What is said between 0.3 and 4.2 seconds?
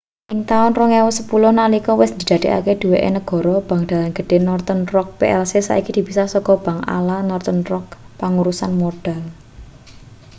ing taun 2010 nalika wis didadekake duweke negara bank dalan